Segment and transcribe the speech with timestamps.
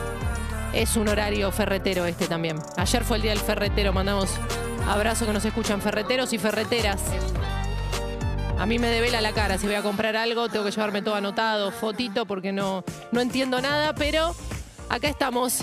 [0.72, 2.58] es un horario ferretero este también.
[2.76, 4.28] Ayer fue el día del ferretero, mandamos
[4.86, 7.00] abrazo que nos escuchan ferreteros y ferreteras.
[8.58, 9.58] A mí me devela la cara.
[9.58, 13.60] Si voy a comprar algo, tengo que llevarme todo anotado, fotito, porque no, no entiendo
[13.60, 13.94] nada.
[13.94, 14.34] Pero
[14.88, 15.60] acá estamos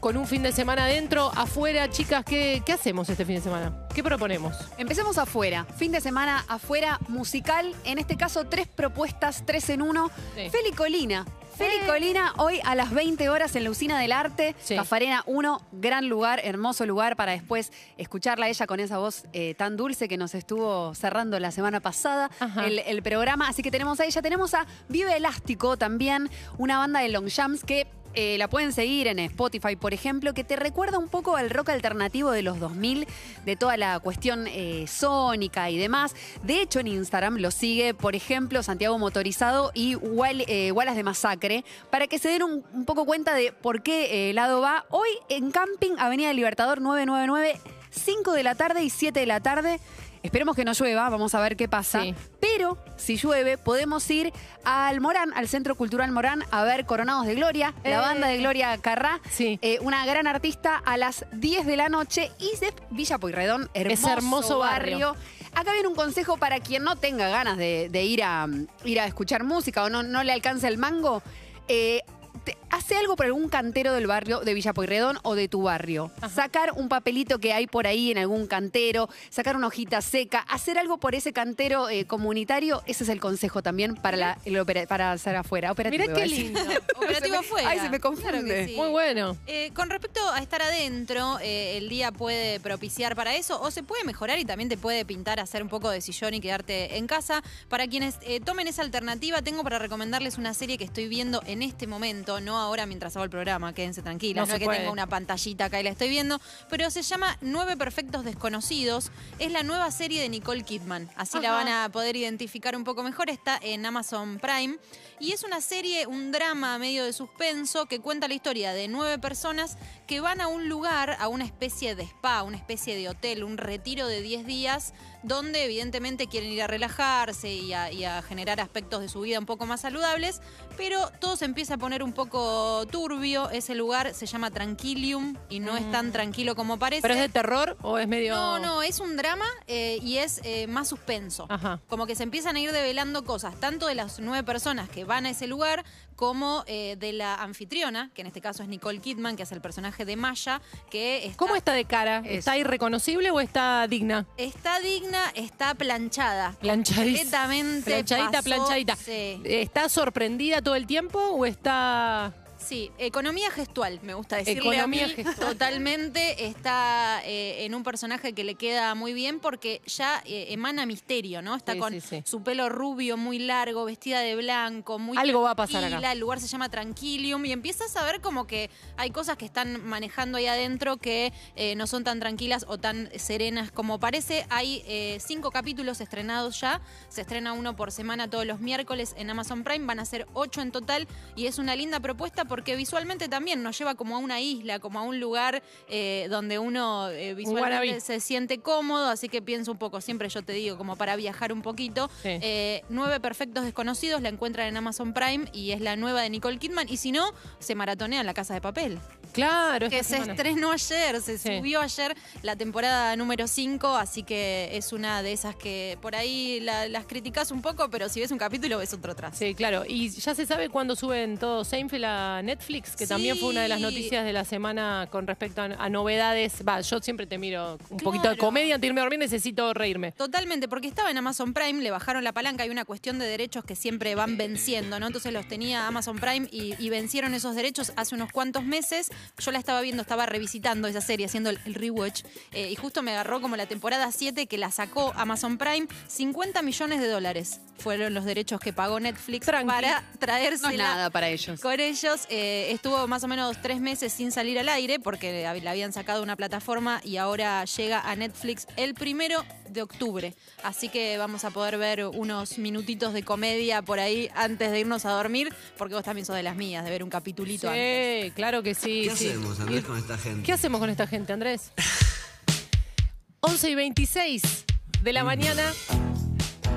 [0.00, 1.90] con un fin de semana adentro, afuera.
[1.90, 3.86] Chicas, ¿qué, qué hacemos este fin de semana?
[3.94, 4.56] ¿Qué proponemos?
[4.78, 5.66] Empecemos afuera.
[5.76, 7.74] Fin de semana afuera, musical.
[7.84, 10.10] En este caso, tres propuestas, tres en uno.
[10.36, 10.48] Sí.
[10.50, 11.26] Feli Colina.
[11.58, 14.54] Feli Colina, hoy a las 20 horas en la Usina del Arte.
[14.62, 14.76] Sí.
[14.76, 19.54] Cafarena 1, gran lugar, hermoso lugar para después escucharla a ella con esa voz eh,
[19.54, 22.30] tan dulce que nos estuvo cerrando la semana pasada
[22.64, 23.48] el, el programa.
[23.48, 24.22] Así que tenemos a ella.
[24.22, 27.88] Tenemos a Vive Elástico también, una banda de long jams que
[28.20, 31.68] eh, la pueden seguir en Spotify, por ejemplo, que te recuerda un poco al rock
[31.68, 33.06] alternativo de los 2000,
[33.44, 36.16] de toda la cuestión eh, sónica y demás.
[36.42, 41.64] De hecho, en Instagram lo sigue, por ejemplo, Santiago Motorizado y eh, Wallace de Masacre,
[41.90, 44.84] para que se den un, poco cuenta de por qué lado va.
[44.90, 47.60] Hoy en Camping, Avenida Libertador 999,
[47.92, 49.78] 5 de la tarde y 7 de la tarde.
[50.22, 52.02] Esperemos que no llueva, vamos a ver qué pasa.
[52.02, 52.14] Sí.
[52.40, 54.32] Pero si llueve, podemos ir
[54.64, 57.90] al Morán, al Centro Cultural Morán, a ver Coronados de Gloria, Eh.
[57.90, 59.20] la banda de Gloria Carrá.
[59.30, 59.58] Sí.
[59.62, 62.30] eh, una gran artista a las 10 de la noche.
[62.38, 65.16] Y de Villa Pueyrredón, hermoso, hermoso barrio.
[65.54, 68.46] Acá viene un consejo para quien no tenga ganas de, de ir, a,
[68.84, 71.22] ir a escuchar música o no, no le alcanza el mango.
[71.68, 72.02] Eh,
[72.44, 76.10] te- hace algo por algún cantero del barrio de Villa Pueyrredón o de tu barrio.
[76.34, 80.78] Sacar un papelito que hay por ahí en algún cantero, sacar una hojita seca, hacer
[80.78, 84.86] algo por ese cantero eh, comunitario, ese es el consejo también para, la, el opera-
[84.86, 85.72] para hacer afuera.
[85.72, 86.60] Operativo, Mirá qué lindo.
[86.96, 87.70] Operativo me- afuera.
[87.70, 88.18] Ay, se me confunde.
[88.28, 88.76] Claro que sí.
[88.76, 89.36] Muy bueno.
[89.46, 93.82] Eh, con respecto a estar adentro, eh, el día puede propiciar para eso o se
[93.82, 97.06] puede mejorar y también te puede pintar hacer un poco de sillón y quedarte en
[97.06, 97.42] casa.
[97.68, 101.62] Para quienes eh, tomen esa alternativa, tengo para recomendarles una serie que estoy viendo en
[101.62, 105.06] este momento, no ahora mientras hago el programa, quédense tranquilas, No es que tengo una
[105.06, 109.10] pantallita acá y la estoy viendo, pero se llama Nueve Perfectos Desconocidos.
[109.38, 113.02] Es la nueva serie de Nicole Kidman, así la van a poder identificar un poco
[113.02, 113.30] mejor.
[113.30, 114.76] Está en Amazon Prime
[115.20, 119.18] y es una serie, un drama medio de suspenso que cuenta la historia de nueve
[119.18, 119.76] personas
[120.06, 123.58] que van a un lugar, a una especie de spa, una especie de hotel, un
[123.58, 128.60] retiro de 10 días, donde evidentemente quieren ir a relajarse y a, y a generar
[128.60, 130.40] aspectos de su vida un poco más saludables,
[130.76, 133.50] pero todo se empieza a poner un poco turbio.
[133.50, 137.00] Ese lugar se llama Tranquilium y no es tan tranquilo como parece.
[137.00, 137.02] Mm.
[137.02, 138.34] ¿Pero es de terror o es medio.?
[138.34, 141.46] No, no, es un drama eh, y es eh, más suspenso.
[141.48, 141.80] Ajá.
[141.88, 145.26] Como que se empiezan a ir develando cosas, tanto de las nueve personas que van
[145.26, 145.84] a ese lugar,
[146.18, 149.60] como eh, de la anfitriona, que en este caso es Nicole Kidman, que es el
[149.60, 152.18] personaje de Maya, que está, ¿Cómo está de cara?
[152.24, 152.38] Eso.
[152.40, 154.26] ¿Está irreconocible o está digna?
[154.36, 156.56] está digna, está planchada.
[156.58, 157.18] Planchadísima.
[157.22, 158.96] Completamente Planchadita, pasó- planchadita.
[158.96, 159.40] Sí.
[159.44, 162.34] ¿Está sorprendida todo el tiempo o está.?
[162.68, 165.14] Sí, economía gestual, me gusta decirle Economía a mí.
[165.14, 165.36] gestual.
[165.36, 170.84] Totalmente está eh, en un personaje que le queda muy bien porque ya eh, emana
[170.84, 171.56] misterio, ¿no?
[171.56, 172.22] Está Sí, con sí, sí.
[172.26, 176.12] su pelo rubio muy largo, vestida de blanco, muy Algo va a pasar acá.
[176.12, 178.68] El lugar se llama Tranquilium y empiezas a ver como que
[178.98, 183.08] hay cosas que están manejando ahí adentro que eh, no son tan tranquilas o tan
[183.18, 184.44] serenas como parece.
[184.50, 186.82] Hay eh, cinco capítulos estrenados ya.
[187.08, 189.86] Se estrena uno por semana todos los miércoles en Amazon Prime.
[189.86, 193.78] Van a ser ocho en total y es una linda propuesta porque visualmente también nos
[193.78, 198.20] lleva como a una isla, como a un lugar eh, donde uno eh, visualmente se
[198.20, 199.08] siente cómodo.
[199.08, 202.08] Así que pienso un poco, siempre yo te digo, como para viajar un poquito.
[202.22, 202.28] Sí.
[202.42, 206.58] Eh, Nueve Perfectos Desconocidos la encuentran en Amazon Prime y es la nueva de Nicole
[206.58, 206.88] Kidman.
[206.88, 208.98] Y si no, se maratonea en La Casa de Papel.
[209.32, 210.32] Claro, Que se semana.
[210.32, 211.58] estrenó ayer, se Sí.
[211.58, 216.60] subió ayer la temporada número 5, así que es una de esas que por ahí
[216.60, 219.36] la- las criticas un poco, pero si ves un capítulo ves otro atrás.
[219.38, 219.84] Sí, claro.
[219.86, 223.68] Y ya se sabe cuándo suben todo Seinfeld a Netflix, que también fue una de
[223.68, 226.62] las noticias de la semana con respecto a, a novedades.
[226.66, 229.72] Va, yo siempre te miro un poquito de comedia antes de irme a dormir, necesito
[229.74, 230.12] reírme.
[230.12, 233.64] Totalmente, porque estaba en Amazon Prime, le bajaron la palanca, hay una cuestión de derechos
[233.64, 235.06] que siempre van venciendo, ¿no?
[235.06, 239.08] Entonces los tenía Amazon Prime y, y vencieron esos derechos hace unos cuantos meses.
[239.38, 242.22] Yo la estaba viendo, estaba revisitando esa serie, haciendo el, el rewatch,
[242.52, 246.62] eh, y justo me agarró como la temporada 7 que la sacó Amazon Prime, 50
[246.62, 249.68] millones de dólares fueron los derechos que pagó Netflix Tranqui.
[249.68, 251.60] para traérsela No es nada para ellos.
[251.60, 252.26] con ellos.
[252.28, 252.37] eh,
[252.70, 256.24] estuvo más o menos tres meses sin salir al aire porque la habían sacado de
[256.24, 260.34] una plataforma y ahora llega a Netflix el primero de octubre.
[260.62, 265.04] Así que vamos a poder ver unos minutitos de comedia por ahí antes de irnos
[265.04, 268.24] a dormir, porque vos también sos de las mías, de ver un capitulito antes.
[268.24, 269.08] Sí, claro que sí.
[269.08, 269.28] ¿Qué sí.
[269.28, 270.42] hacemos, Andrés, con esta gente?
[270.42, 271.72] ¿Qué hacemos con esta gente, Andrés?
[273.40, 274.64] 11 y 26
[275.02, 275.72] de la mañana.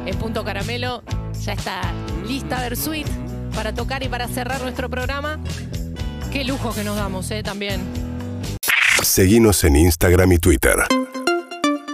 [0.05, 1.03] En Punto Caramelo
[1.43, 1.81] ya está
[2.25, 3.07] lista Versuit
[3.55, 5.39] para tocar y para cerrar nuestro programa.
[6.31, 7.43] Qué lujo que nos damos, ¿eh?
[7.43, 7.81] También.
[9.03, 10.75] Seguinos en Instagram y Twitter.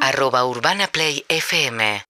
[0.01, 2.06] arroba urbanaplayfm